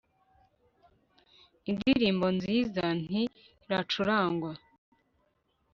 [1.69, 3.21] indirimbo nziza nti
[3.69, 4.51] racurangwa